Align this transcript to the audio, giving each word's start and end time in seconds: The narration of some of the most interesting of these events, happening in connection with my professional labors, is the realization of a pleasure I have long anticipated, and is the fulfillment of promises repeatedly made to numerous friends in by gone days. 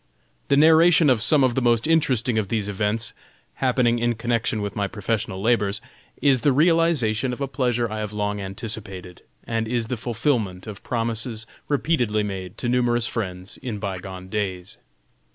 The 0.47 0.57
narration 0.57 1.11
of 1.11 1.21
some 1.21 1.43
of 1.43 1.53
the 1.53 1.61
most 1.61 1.85
interesting 1.85 2.39
of 2.39 2.47
these 2.47 2.67
events, 2.67 3.13
happening 3.61 3.99
in 3.99 4.15
connection 4.15 4.59
with 4.59 4.75
my 4.75 4.87
professional 4.87 5.39
labors, 5.43 5.79
is 6.23 6.41
the 6.41 6.51
realization 6.51 7.31
of 7.31 7.39
a 7.39 7.47
pleasure 7.47 7.87
I 7.87 7.99
have 7.99 8.11
long 8.11 8.41
anticipated, 8.41 9.21
and 9.43 9.67
is 9.67 9.89
the 9.89 9.97
fulfillment 9.97 10.65
of 10.65 10.81
promises 10.81 11.45
repeatedly 11.67 12.23
made 12.23 12.57
to 12.57 12.67
numerous 12.67 13.05
friends 13.05 13.57
in 13.61 13.77
by 13.77 13.99
gone 13.99 14.27
days. 14.27 14.79